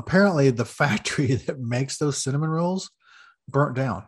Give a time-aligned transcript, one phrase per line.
[0.00, 2.90] apparently the factory that makes those cinnamon rolls
[3.48, 4.04] burnt down.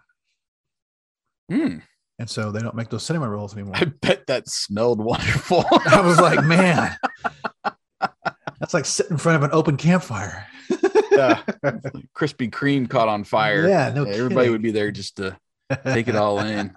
[1.51, 1.79] Hmm.
[2.19, 3.75] And so they don't make those cinnamon rolls anymore.
[3.77, 5.65] I bet that smelled wonderful.
[5.71, 6.97] I was like, man,
[8.61, 10.47] that's like sitting in front of an open campfire.
[11.11, 11.43] yeah.
[12.17, 13.69] Krispy Kreme caught on fire.
[13.69, 14.53] Yeah, no Everybody kidding.
[14.53, 15.37] would be there just to
[15.85, 16.75] take it all in.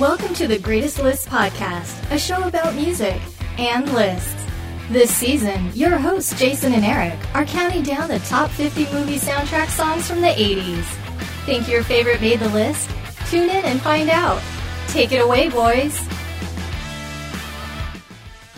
[0.00, 3.20] Welcome to the Greatest Lists podcast, a show about music
[3.58, 4.44] and lists.
[4.90, 9.68] This season, your hosts Jason and Eric are counting down the top 50 movie soundtrack
[9.68, 10.82] songs from the 80s.
[11.46, 12.90] Think your favorite made the list?
[13.30, 14.42] Tune in and find out.
[14.88, 15.96] Take it away, boys.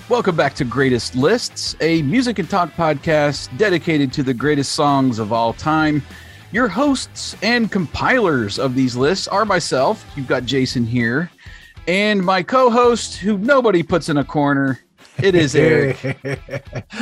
[0.08, 5.18] Welcome back to Greatest Lists, a music and talk podcast dedicated to the greatest songs
[5.18, 6.02] of all time.
[6.52, 10.06] Your hosts and compilers of these lists are myself.
[10.16, 11.30] You've got Jason here,
[11.88, 14.78] and my co-host, who nobody puts in a corner.
[15.22, 15.98] It is Eric.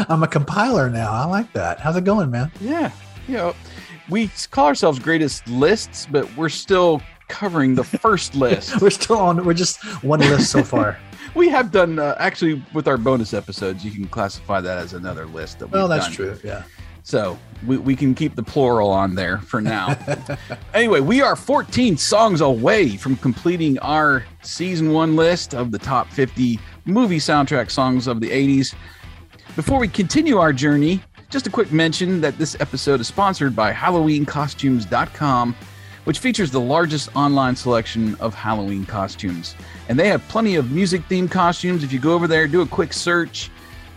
[0.08, 1.12] I'm a compiler now.
[1.12, 1.78] I like that.
[1.80, 2.50] How's it going, man?
[2.60, 2.90] Yeah,
[3.28, 3.54] you know,
[4.08, 8.80] we call ourselves Greatest Lists, but we're still covering the first list.
[8.80, 9.44] We're still on.
[9.44, 10.98] We're just one list so far.
[11.34, 13.84] we have done uh, actually with our bonus episodes.
[13.84, 15.58] You can classify that as another list.
[15.58, 16.14] That Well, that's done.
[16.14, 16.38] true.
[16.42, 16.62] Yeah.
[17.02, 19.96] So we, we can keep the plural on there for now.
[20.74, 26.10] anyway, we are 14 songs away from completing our season one list of the top
[26.10, 28.74] 50 movie soundtrack songs of the 80s.
[29.56, 33.72] Before we continue our journey, just a quick mention that this episode is sponsored by
[33.72, 35.56] HalloweenCostumes.com,
[36.04, 39.54] which features the largest online selection of Halloween costumes.
[39.88, 41.82] And they have plenty of music themed costumes.
[41.82, 43.50] If you go over there, do a quick search,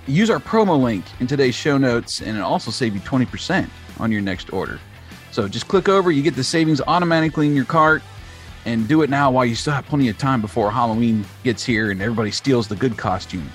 [0.08, 3.68] use our promo link in today's show notes, and it'll also save you 20%
[4.00, 4.80] on your next order.
[5.32, 8.02] So just click over, you get the savings automatically in your cart,
[8.66, 11.92] and do it now while you still have plenty of time before Halloween gets here
[11.92, 13.52] and everybody steals the good costumes.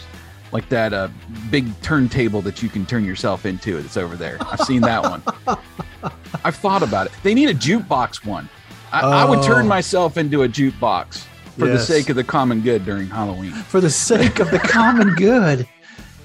[0.53, 1.09] Like that uh,
[1.51, 3.79] big turntable that you can turn yourself into.
[3.79, 4.37] It's over there.
[4.41, 5.23] I've seen that one.
[6.45, 7.13] I've thought about it.
[7.23, 8.49] They need a jukebox one.
[8.93, 9.69] I, I would turn Oh.
[9.69, 11.25] myself into a jukebox
[11.59, 13.53] for the sake of the common good during Halloween.
[13.53, 15.67] For the sake of the common good.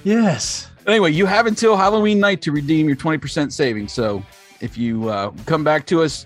[0.07, 0.71] Yes.
[0.87, 3.91] Anyway, you have until Halloween night to redeem your 20% savings.
[3.91, 4.23] So
[4.61, 6.25] if you uh, come back to us,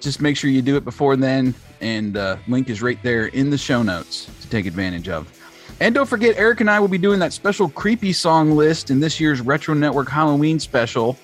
[0.00, 1.54] just make sure you do it before then.
[1.80, 5.32] And uh, link is right there in the show notes to take advantage of.
[5.80, 9.00] And don't forget, Eric and I will be doing that special creepy song list in
[9.00, 11.16] this year's Retro Network Halloween special.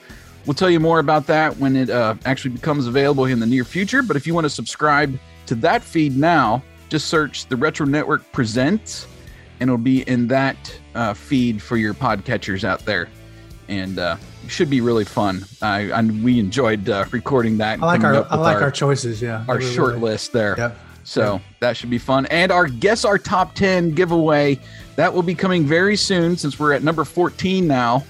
[0.46, 3.64] We'll tell you more about that when it uh, actually becomes available in the near
[3.64, 4.02] future.
[4.02, 8.32] But if you want to subscribe to that feed now, just search the Retro Network
[8.32, 9.06] Presents,
[9.60, 10.56] and it'll be in that
[10.94, 13.08] uh, feed for your podcatchers out there.
[13.68, 15.44] And uh, should be really fun.
[15.60, 17.82] I, I we enjoyed uh, recording that.
[17.82, 19.20] I like our I like our, choices.
[19.20, 19.44] Yeah.
[19.48, 20.02] our Really, short really.
[20.10, 20.54] list there.
[20.56, 20.78] Yep.
[21.04, 22.26] So that should be fun.
[22.26, 24.58] And our guess our top 10 giveaway
[24.96, 28.04] that will be coming very soon since we're at number 14 now.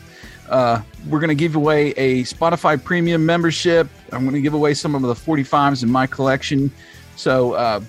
[0.49, 3.89] Uh, we're going to give away a Spotify premium membership.
[4.11, 6.73] I'm going to give away some of the 45s in my collection.
[7.17, 7.81] So uh,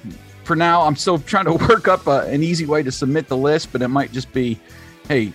[0.49, 3.37] for now, I'm still trying to work up a, an easy way to submit the
[3.37, 4.59] list, but it might just be,
[5.07, 5.31] hey,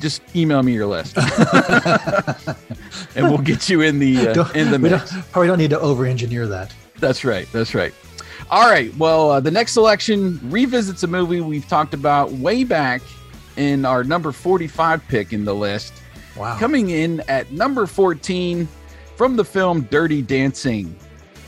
[0.00, 1.16] just email me your list,
[3.14, 5.12] and we'll get you in the uh, Don't- in the we mix.
[5.12, 6.74] don't, probably don't need to over engineer that.
[6.98, 7.46] That's right.
[7.52, 7.94] That's right.
[8.50, 8.92] All right.
[8.96, 13.02] Well, uh, the next selection revisits a movie we've talked about way back
[13.56, 15.92] in our number 45 pick in the list.
[16.36, 16.58] Wow.
[16.58, 18.66] Coming in at number 14
[19.14, 20.96] from the film Dirty Dancing.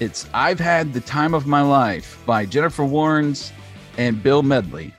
[0.00, 3.50] It's I've Had the Time of My Life by Jennifer Warnes
[3.96, 4.94] and Bill Medley.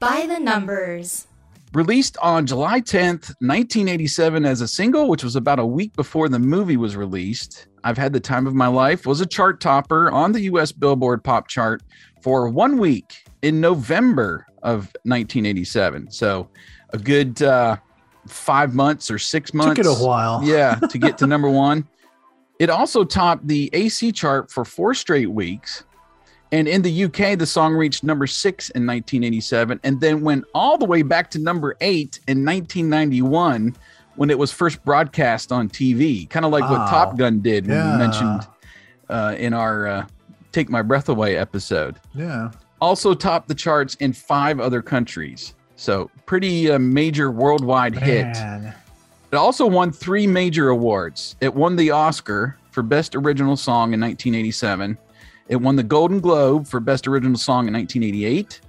[0.00, 1.28] By the numbers.
[1.72, 6.40] Released on July 10th, 1987 as a single, which was about a week before the
[6.40, 7.68] movie was released.
[7.84, 11.22] I've Had the Time of My Life was a chart topper on the US Billboard
[11.22, 11.80] pop chart
[12.20, 16.10] for one week in November of 1987.
[16.10, 16.48] So
[16.90, 17.76] a good uh,
[18.26, 19.76] five months or six months.
[19.76, 20.42] Took it a while.
[20.42, 21.86] Yeah, to get to number one.
[22.58, 25.84] It also topped the AC chart for four straight weeks.
[26.52, 30.78] And in the UK, the song reached number six in 1987 and then went all
[30.78, 33.74] the way back to number eight in 1991
[34.14, 37.76] when it was first broadcast on TV, kind of like what Top Gun did when
[37.76, 37.92] Yeah.
[37.92, 38.46] we mentioned
[39.08, 40.06] uh, in our uh,
[40.52, 41.98] Take My Breath Away episode.
[42.14, 42.52] Yeah.
[42.80, 45.54] Also topped the charts in five other countries.
[45.74, 48.36] So, pretty uh, major worldwide hit.
[49.34, 51.34] It also won three major awards.
[51.40, 54.96] It won the Oscar for Best Original Song in 1987.
[55.48, 58.60] It won the Golden Globe for Best Original Song in 1988,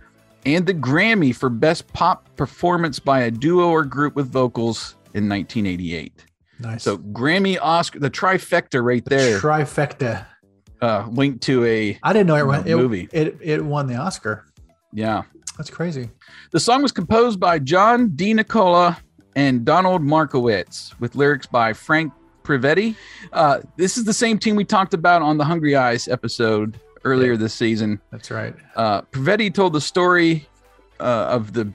[0.48, 5.30] and the Grammy for Best Pop Performance by a Duo or Group with Vocals in
[5.30, 6.26] 1988.
[6.62, 6.82] Nice.
[6.82, 10.26] So Grammy, Oscar, the trifecta right there Trifecta.
[10.82, 12.64] uh, linked to a I didn't know it won.
[12.64, 13.08] The movie.
[13.12, 14.46] It, it won the Oscar.
[14.92, 15.22] yeah.
[15.58, 16.10] That's crazy.
[16.52, 18.98] The song was composed by John DeNicola
[19.36, 22.12] and Donald Markowitz, with lyrics by Frank
[22.44, 22.96] Previte.
[23.34, 27.34] Uh, this is the same team we talked about on the Hungry Eyes episode earlier
[27.34, 27.38] Yeah.
[27.40, 28.00] this season.
[28.12, 28.56] That's right.
[28.76, 30.48] Uh, Previte told the story
[31.00, 31.68] uh, of the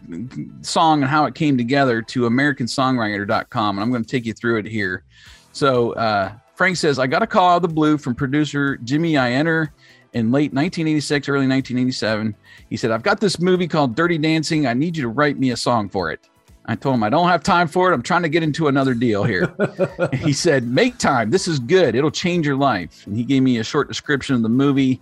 [0.62, 4.58] song and how it came together to AmericanSongwriter.com, and I'm going to take you through
[4.58, 5.04] it here.
[5.52, 9.14] So uh, Frank says, I got a call out of the blue from producer Jimmy
[9.14, 9.68] Ienner
[10.12, 12.34] in late 1986, early 1987.
[12.70, 14.66] He said, I've got this movie called Dirty Dancing.
[14.66, 16.28] I need you to write me a song for it.
[16.70, 17.94] I told him, I don't have time for it.
[17.94, 19.52] I'm trying to get into another deal here.
[20.12, 21.30] he said, Make time.
[21.30, 21.96] This is good.
[21.96, 23.04] It'll change your life.
[23.08, 25.00] And he gave me a short description of the movie.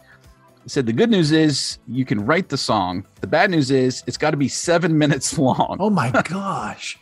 [0.63, 3.07] He said, The good news is you can write the song.
[3.21, 5.77] The bad news is it's got to be seven minutes long.
[5.79, 6.99] Oh my gosh.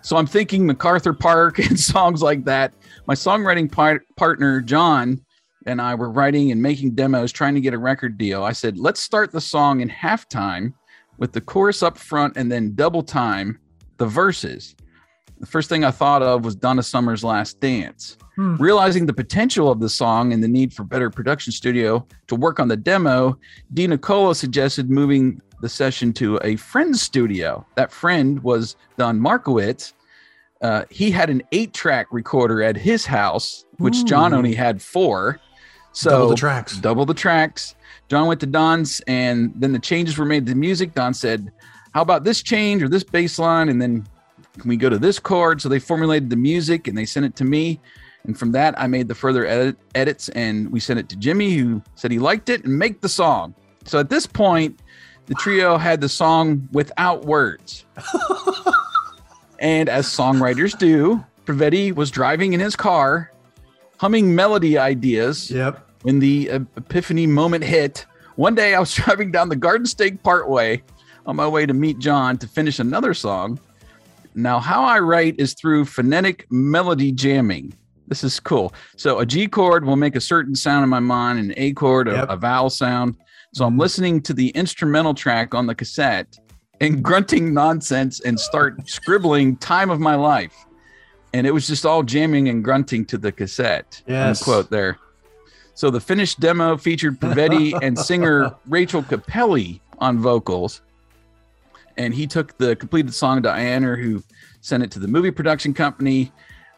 [0.00, 2.72] So I'm thinking MacArthur Park and songs like that.
[3.06, 5.20] My songwriting par- partner, John,
[5.66, 8.44] and I were writing and making demos trying to get a record deal.
[8.44, 10.72] I said, let's start the song in halftime
[11.18, 13.58] with the chorus up front and then double time
[13.98, 14.74] the verses.
[15.38, 18.16] The first thing I thought of was Donna Summer's Last Dance.
[18.36, 18.56] Hmm.
[18.56, 22.58] Realizing the potential of the song and the need for better production studio to work
[22.60, 23.38] on the demo,
[23.74, 27.66] DeNicola suggested moving the session to a friend's studio.
[27.76, 29.94] That friend was Don Markowitz.
[30.62, 35.38] Uh, he had an eight track recorder at his house, which John only had four.
[35.92, 36.76] So Double the tracks.
[36.78, 37.74] double the tracks.
[38.08, 40.94] John went to Don's, and then the changes were made to the music.
[40.94, 41.50] Don said,
[41.96, 44.06] "How about this change or this bass line?" And then
[44.58, 45.62] can we go to this chord?
[45.62, 47.80] So they formulated the music and they sent it to me.
[48.24, 51.54] And from that, I made the further edit, edits and we sent it to Jimmy,
[51.56, 53.54] who said he liked it and make the song.
[53.86, 54.80] So at this point,
[55.24, 57.86] the trio had the song without words.
[59.58, 63.32] and as songwriters do, Previte was driving in his car,
[63.98, 65.80] humming melody ideas Yep.
[66.02, 68.04] when the epiphany moment hit.
[68.34, 70.82] One day I was driving down the Garden State Parkway
[71.26, 73.58] on my way to meet John to finish another song.
[74.34, 77.72] Now, how I write is through phonetic melody jamming.
[78.08, 78.72] This is cool.
[78.96, 82.08] So, a G chord will make a certain sound in my mind, an A chord,
[82.08, 82.26] a, Yep.
[82.30, 83.16] a vowel sound.
[83.54, 83.80] So, I'm Mhm.
[83.80, 86.36] listening to the instrumental track on the cassette
[86.80, 90.54] and grunting nonsense and start scribbling time of my life.
[91.34, 94.02] And it was just all jamming and grunting to the cassette.
[94.06, 94.42] Yes.
[94.42, 94.98] Quote there.
[95.74, 100.80] So the finished demo featured Previte and singer Rachel Capelli on vocals.
[101.96, 104.22] And he took the completed song to Ienner, who
[104.60, 106.32] sent it to the movie production company.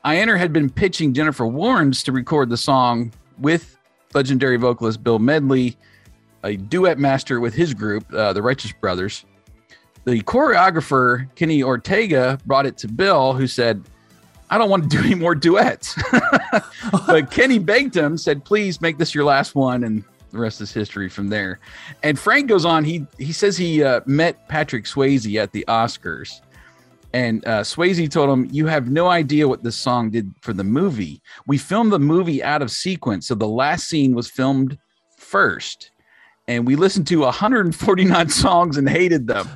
[0.04, 3.76] Ienner had been pitching Jennifer Warnes to record the song with
[4.14, 5.76] legendary vocalist Bill Medley,
[6.44, 9.24] a duet master with his group, uh, the Righteous Brothers.
[10.04, 13.82] The choreographer, Kenny Ortega, brought it to Bill, who said,
[14.50, 15.94] I don't want to do any more duets.
[17.06, 19.84] but Kenny begged him, said, please make this your last one.
[19.84, 21.60] And the rest is history from there.
[22.02, 26.40] And Frank goes on, he, he says he uh, met Patrick Swayze at the Oscars.
[27.14, 30.64] And uh, Swayze told him, You have no idea what this song did for the
[30.64, 31.22] movie.
[31.46, 33.28] We filmed the movie out of sequence.
[33.28, 34.78] So the last scene was filmed
[35.16, 35.90] first.
[36.48, 39.46] And we listened to 149 songs and hated them.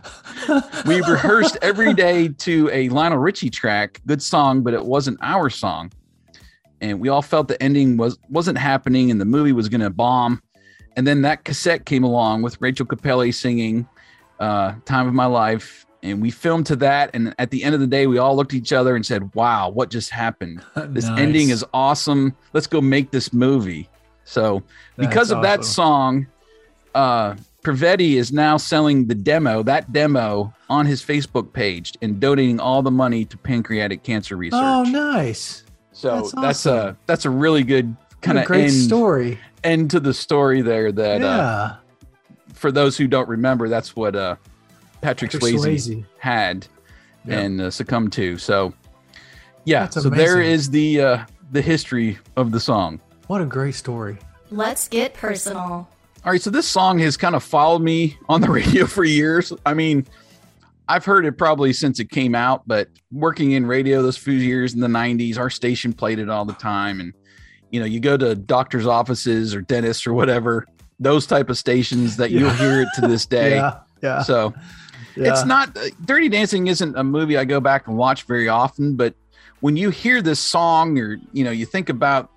[0.87, 5.49] We rehearsed every day to a Lionel Richie track, good song, but it wasn't our
[5.49, 5.91] song.
[6.83, 10.43] And we all felt the ending was wasn't happening and the movie was gonna bomb.
[10.97, 13.89] And then that cassette came along with Rachel Capelli singing
[14.41, 15.87] uh, Time of My Life.
[16.03, 17.11] And we filmed to that.
[17.15, 19.33] And at the end of the day, we all looked at each other and said,
[19.35, 20.63] Wow, what just happened?
[20.89, 21.21] This Nice.
[21.21, 22.35] ending is awesome.
[22.53, 23.89] Let's go make this movie.
[24.25, 24.63] So
[24.97, 26.27] because That's of that song,
[26.95, 32.59] uh Previte is now selling the demo, that demo on his Facebook page and donating
[32.59, 34.61] all the money to pancreatic cancer research.
[34.61, 35.63] Oh, nice.
[35.93, 39.39] so that's that's, a that's a really good kind of great end, story.
[39.65, 41.27] end to the story there that yeah.
[41.37, 41.77] uh
[42.55, 44.37] for those who don't remember, that's what uh
[45.01, 46.05] Patrick, Patrick Swayze, Swayze.
[46.19, 46.67] had
[47.27, 47.41] Yeah.
[47.41, 48.39] and uh, succumbed to.
[48.39, 48.73] So
[49.65, 50.53] yeah, That's so there amazing.
[50.53, 51.19] is the uh
[51.53, 53.01] the history of the song.
[53.27, 54.19] What a great story.
[54.51, 55.89] Let's get personal.
[56.25, 59.53] All right, so this song has kind of followed me on the radio for years.
[59.67, 60.07] I mean,
[60.89, 64.75] I've heard it probably since it came out, but working in radio those few years
[64.75, 67.01] in the 90s, our station played it all the time.
[67.01, 67.13] And,
[67.73, 70.67] you know, you go to doctor's offices or dentists or whatever,
[71.01, 73.57] those type of stations that you'll hear it to this day.
[73.57, 73.81] Yeah.
[74.03, 74.23] Yeah.
[74.23, 74.55] So
[75.17, 75.33] yeah.
[75.33, 78.95] it's not, uh, Dirty Dancing isn't a movie I go back and watch very often,
[78.95, 79.15] but
[79.61, 82.31] when you hear this song or, you know, you think about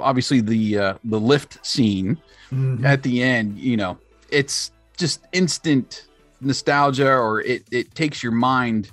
[0.00, 2.18] obviously the, uh, the lift scene
[2.52, 2.84] Mhm.
[2.84, 3.98] at the end, you know,
[4.30, 6.06] it's just instant
[6.40, 8.90] nostalgia or it, it takes your mind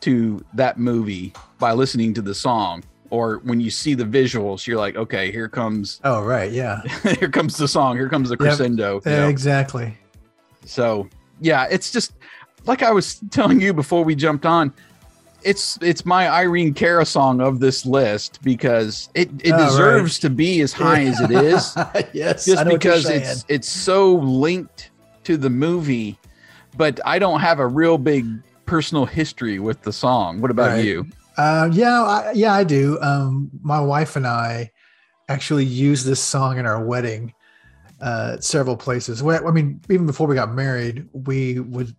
[0.00, 2.82] to that movie by listening to the song.
[3.16, 6.50] Or when you see the visuals, you're like, okay, here comes Oh, right.
[6.52, 6.82] Yeah.
[7.20, 9.00] here comes the song, here comes the crescendo.
[9.04, 9.28] you know?
[9.28, 9.96] Exactly.
[10.64, 11.08] So
[11.40, 12.12] yeah, it's just
[12.66, 14.72] like I was telling you before we jumped on.
[15.42, 19.66] It's it's my Irene Cara song of this list because it, it Oh, right.
[19.68, 21.72] deserves to be as high as it is.
[22.12, 22.46] yes.
[22.46, 24.90] Just know what you're because it's it's so linked
[25.24, 26.18] to the movie,
[26.76, 28.26] but I don't have a real big
[28.64, 30.40] personal history with the song.
[30.40, 30.84] What about Right.
[30.84, 31.06] you?
[31.36, 32.98] Uh, yeah, I, yeah, I do.
[33.00, 34.70] Um, my wife and I
[35.28, 37.34] actually used this song in our wedding
[38.00, 39.22] uh, several places.
[39.22, 41.94] Well, I mean, even before we got married, we would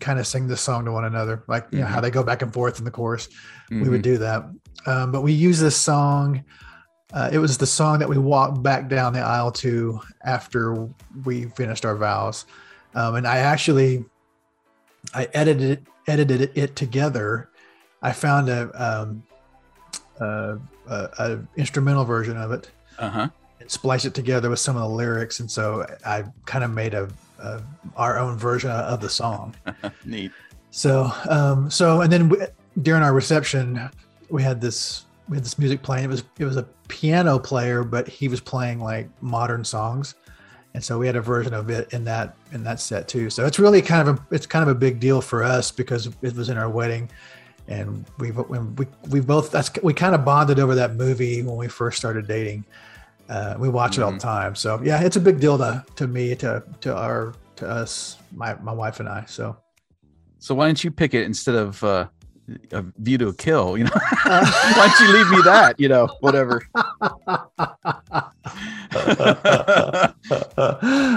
[0.00, 2.42] kind of sing this song to one another, like you know how they go back
[2.42, 3.28] and forth in the chorus.
[3.70, 4.04] We would Mhm.
[4.04, 4.44] do that.
[4.86, 6.44] Um, but we use this song.
[7.12, 10.88] Uh, it was the song that we walked back down the aisle to after
[11.24, 12.44] we finished our vows,
[12.94, 14.04] um, and I actually
[15.14, 17.48] I edited it, edited it, it together.
[18.06, 19.24] I found a, um,
[20.20, 20.58] a,
[20.88, 22.70] a, a instrumental version of it
[23.00, 23.28] uh-huh.
[23.58, 26.94] and spliced it together with some of the lyrics, and so I kind of made
[26.94, 27.08] a,
[27.40, 27.60] a
[27.96, 29.56] our own version of the song.
[30.04, 30.30] Neat.
[30.70, 32.38] So, um, so, and then we,
[32.80, 33.90] during our reception,
[34.30, 36.04] we had this we had this music playing.
[36.04, 40.14] It was it was a piano player, but he was playing like modern songs,
[40.74, 43.30] and so we had a version of it in that in that set too.
[43.30, 46.06] So it's really kind of a it's kind of a big deal for us because
[46.22, 47.10] it was in our wedding,
[47.68, 51.68] and we we we both that's we kind of bonded over that movie when we
[51.68, 52.64] first started dating.
[53.28, 54.54] Uh, we watch it all the time.
[54.54, 58.54] So yeah, it's a big deal to to me to to our to us my
[58.56, 59.24] my wife and I.
[59.26, 59.56] So.
[60.38, 62.06] So why don't you pick it instead of uh,
[62.70, 63.76] a view to a kill?
[63.76, 63.90] You know,
[64.22, 65.74] why don't you leave me that?
[65.78, 66.62] You know, whatever.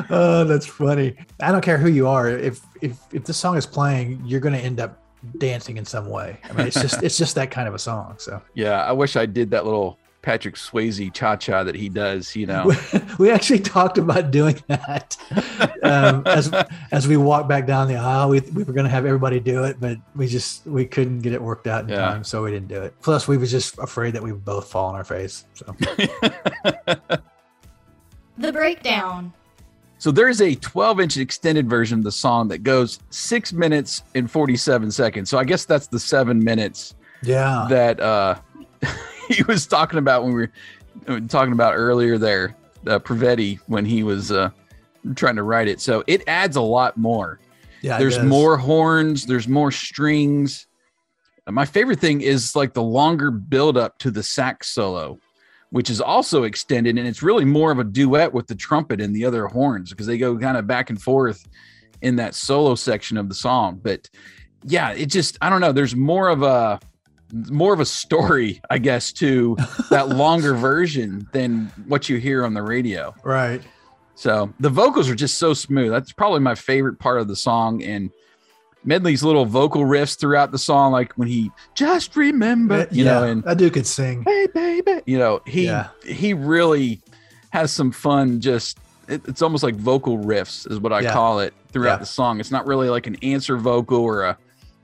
[0.09, 1.15] oh, that's funny.
[1.41, 2.29] I don't care who you are.
[2.29, 4.97] If if if the song is playing, you're going to end up
[5.38, 6.38] dancing in some way.
[6.49, 8.15] I mean, it's just it's just that kind of a song.
[8.19, 12.35] So yeah, I wish I did that little Patrick Swayze cha cha that he does.
[12.35, 12.71] You know,
[13.19, 15.15] we actually talked about doing that
[15.81, 16.51] um, as
[16.91, 18.29] as we walked back down the aisle.
[18.29, 21.33] We, we were going to have everybody do it, but we just we couldn't get
[21.33, 21.97] it worked out in Yeah.
[21.99, 22.93] time, so we didn't do it.
[23.01, 25.45] Plus, we was just afraid that we would both fall on our face.
[25.53, 25.75] So
[28.38, 29.33] The breakdown.
[29.99, 34.31] So there's a 12 inch extended version of the song that goes six minutes and
[34.31, 35.29] 47 seconds.
[35.29, 38.35] So I guess that's the seven minutes yeah, that uh,
[39.27, 40.51] he was talking about when we were
[41.07, 42.55] uh, talking about earlier there,
[42.87, 44.51] uh, Previte, when he was uh,
[45.15, 45.81] trying to write it.
[45.81, 47.41] So it adds a lot more.
[47.81, 47.97] yeah.
[47.97, 50.67] there's more horns, there's more strings.
[51.45, 55.19] My favorite thing is like the longer build up to the sax solo,
[55.71, 59.15] which is also extended and it's really more of a duet with the trumpet and
[59.15, 61.47] the other horns because they go kind of back and forth
[62.01, 63.79] in that solo section of the song.
[63.81, 64.09] But
[64.63, 66.79] yeah, it just I don't know, there's more of a
[67.31, 69.55] more of a story, I guess, to
[69.89, 73.13] that longer version than what you hear on the radio.
[73.23, 73.61] right.
[74.15, 75.91] So the vocals are just so smooth.
[75.91, 77.81] That's probably my favorite part of the song.
[77.83, 78.11] And
[78.86, 83.24] Medley's little vocal riffs throughout the song, like when he just remember, you yeah, know,
[83.24, 84.24] and that dude could sing.
[84.24, 85.88] hey baby, you know, he Yeah.
[86.05, 87.01] he really
[87.51, 88.39] has some fun.
[88.39, 91.12] Just it, it's almost like vocal riffs is what I Yeah.
[91.13, 92.39] call it throughout the song.
[92.39, 94.38] It's not really like an answer vocal or a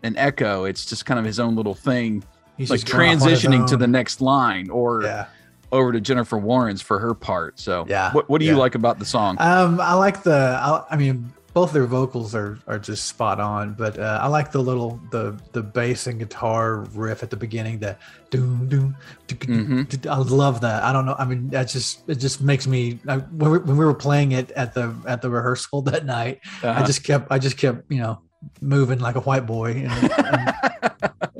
[0.04, 0.66] an echo.
[0.66, 2.24] It's just kind of his own little thing,
[2.58, 5.26] He's like just going off on his transitioning to the next line or yeah.
[5.72, 7.60] over to Jennifer Warnes for her part.
[7.60, 8.12] So Yeah.
[8.14, 8.58] what what do you Yeah.
[8.60, 9.38] like about the song?
[9.40, 10.60] Um, I like the.
[10.62, 14.52] I, I mean, both their vocals are are just spot on, but uh, I like
[14.52, 17.80] the little the the bass and guitar riff at the beginning.
[17.80, 17.98] That
[18.30, 18.96] doom doom.
[19.30, 20.06] Mhm.
[20.06, 20.84] I love that.
[20.84, 21.16] I don't know.
[21.18, 23.00] I mean, that just it just makes me.
[23.08, 26.42] I, when, we, when we were playing it at the at the rehearsal that night,
[26.62, 26.86] I Uh-huh.
[26.86, 28.20] just kept I just kept you know
[28.62, 30.54] moving like a white boy and, and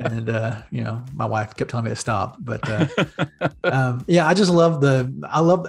[0.00, 2.86] and uh, you know my wife kept telling me to stop but uh,
[3.64, 5.68] um, yeah i just love the i love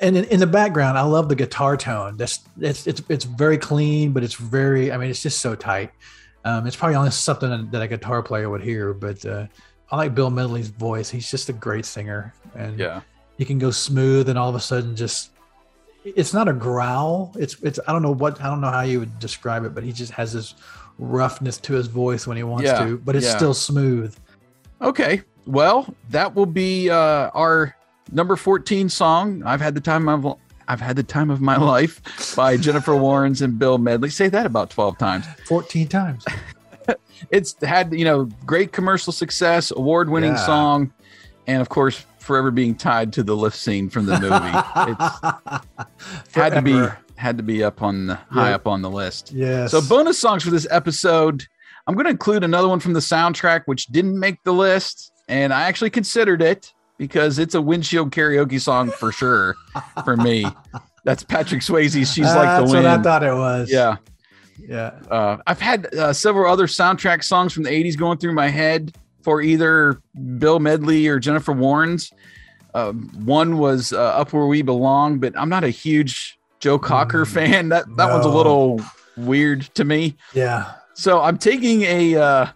[0.00, 3.58] and in, in the background i love the guitar tone that's it's it's it's very
[3.58, 5.90] clean but it's very i mean it's just so tight
[6.44, 9.46] um, it's probably only something that a guitar player would hear but uh,
[9.90, 13.00] i like bill medley's voice he's just a great singer and yeah.
[13.36, 15.30] he can go smooth and all of a sudden just
[16.04, 18.98] it's not a growl it's it's i don't know what i don't know how you
[19.00, 20.54] would describe it but he just has this
[20.98, 23.36] roughness to his voice when he wants Yeah, to but it's yeah.
[23.36, 24.16] still smooth
[24.80, 25.22] Okay.
[25.46, 27.74] Well, that will be uh, our
[28.12, 29.42] number 14 song.
[29.44, 30.36] I've had the time of
[30.66, 32.02] I've had the time of my life
[32.36, 34.10] by Jennifer Warnes and Bill Medley.
[34.10, 35.24] Say that about 12 times.
[35.46, 36.24] 14 times
[37.30, 40.46] It's had, you know, great commercial success, award-winning Yeah.
[40.46, 40.92] song,
[41.46, 45.58] and of course, forever being tied to the lift scene from the movie.
[46.26, 46.86] it's had to be
[47.16, 48.54] had to be up on the high Yeah.
[48.54, 49.32] up on the list.
[49.32, 51.44] yes So bonus songs for this episode.
[51.86, 55.52] I'm going to include another one from the soundtrack which didn't make the list, and
[55.52, 56.72] I actually considered it.
[56.98, 59.54] Because it's a windshield karaoke song for sure
[60.04, 60.46] for me.
[61.04, 63.70] That's Patrick Swayze's "She's Like the That's Wind." what I thought it was.
[63.70, 63.96] Yeah,
[64.68, 64.98] Yeah.
[65.10, 68.94] uh, I've had uh, several other soundtrack songs from the '80s going through my head
[69.22, 70.00] for either
[70.38, 72.12] Bill Medley or Jennifer Warnes.
[72.74, 77.24] Uh, one was uh, "Up Where We Belong," but I'm not a huge Joe Cocker
[77.24, 77.68] Mm, fan.
[77.70, 78.80] That that one's a little
[79.16, 80.16] weird to me.
[80.34, 80.72] Yeah.
[80.94, 82.46] So I'm taking a uh,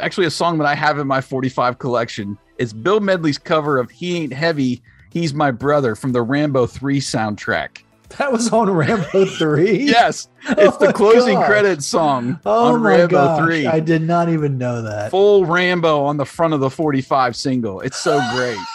[0.00, 2.38] actually a song that I have in my 45 collection.
[2.58, 6.98] It's Bill Medley's cover of "He Ain't Heavy." He's my brother from the Rambo 3
[7.00, 7.78] soundtrack.
[8.18, 9.78] That was on Rambo 3.
[9.84, 11.46] Yes, it's Oh the closing gosh.
[11.46, 13.38] credits song Oh on Rambo gosh.
[13.44, 13.66] 3.
[13.66, 15.10] I did not even know that.
[15.10, 17.80] Full Rambo on the front of the 45 single.
[17.80, 18.58] It's so great.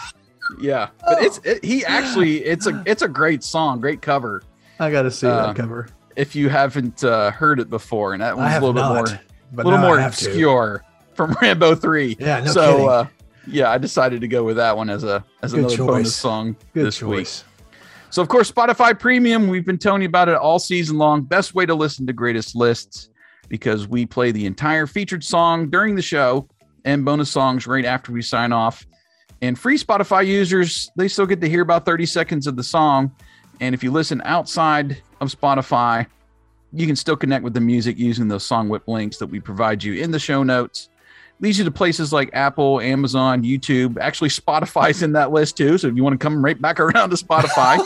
[0.59, 4.41] Yeah, but it's it, he actually it's a it's a great song, great cover.
[4.79, 5.89] I got to see Uh, that cover.
[6.15, 9.05] If you haven't uh, heard it before, and that one's a little not.
[9.05, 10.25] bit more but a little more have to.
[10.27, 12.17] obscure from Rambo 3.
[12.19, 13.07] Yeah, no so uh
[13.47, 16.55] yeah, I decided to go with that one as a as Good another bonus song
[16.73, 17.27] Good this week.
[18.11, 21.23] So of course, Spotify Premium, we've been telling you about it all season long.
[21.23, 23.09] Best way to listen to greatest lists
[23.47, 26.47] because we play the entire featured song during the show
[26.85, 28.85] and bonus songs right after we sign off.
[29.41, 33.11] And free Spotify users, they still get to hear about 30 seconds of the song.
[33.61, 36.07] And if you listen outside of Spotify,
[36.73, 39.93] you can still connect with the music using those Songwhip links that we provide you
[39.93, 40.89] in the show notes.
[41.41, 43.97] Leads you to places like Apple, Amazon, YouTube.
[43.97, 45.77] Actually, Spotify's in that list too.
[45.77, 47.79] So if you want to come right back around to Spotify,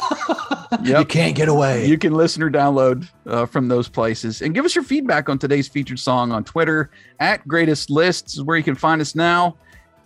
[0.83, 1.85] You can't get away.
[1.85, 5.37] you can listen or download uh, from those places and give us your feedback on
[5.37, 9.55] today's featured song on Twitter at Greatest Lists is where you can find us now.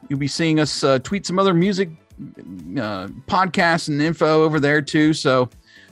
[0.10, 4.82] You'll be seeing us uh, tweet some other music uh, podcasts and info over there
[4.82, 5.14] too.
[5.14, 5.50] So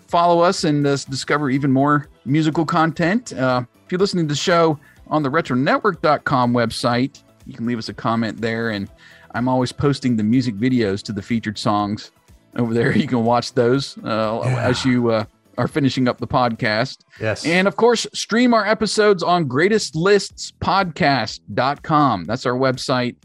[0.07, 3.33] follow us and uh, discover even more musical content.
[3.33, 7.89] Uh, if you're listening to the show on the retronetwork.com website, you can leave us
[7.89, 8.71] a comment there.
[8.71, 8.89] And
[9.33, 12.11] I'm always posting the music videos to the featured songs
[12.55, 12.91] over there.
[12.97, 14.67] You can watch those uh, Yeah.
[14.67, 15.25] as you uh,
[15.57, 16.99] are finishing up the podcast.
[17.19, 17.45] yes.
[17.45, 22.23] And of course, stream our episodes on greatestlistspodcast.com.
[22.25, 23.15] That's our website.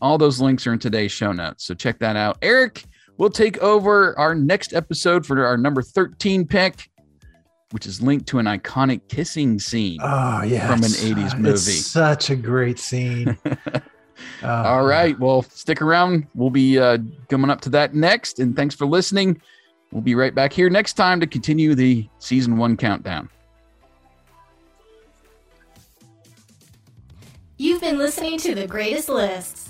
[0.00, 1.64] All those links are in today's show notes.
[1.64, 2.38] So check that out.
[2.42, 2.84] Eric
[3.16, 6.90] will take over our next episode for our number 13 pick,
[7.70, 9.98] which is linked to an iconic kissing scene.
[10.02, 10.66] oh, yeah.
[10.66, 11.52] from an 80s movie.
[11.52, 13.36] It's such a great scene.
[13.46, 13.52] Oh,
[14.44, 15.18] All right.
[15.18, 16.26] Well, stick around.
[16.34, 16.98] We'll be uh,
[17.28, 18.38] coming up to that next.
[18.38, 19.40] And thanks for listening.
[19.92, 23.28] We'll be right back here next time to continue the season one countdown.
[27.56, 29.63] You've been listening to The Greatest Lists.